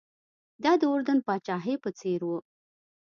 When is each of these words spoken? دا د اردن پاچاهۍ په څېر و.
دا 0.63 0.71
د 0.81 0.83
اردن 0.93 1.19
پاچاهۍ 1.27 1.75
په 1.83 1.89
څېر 1.99 2.21
و. 2.27 2.29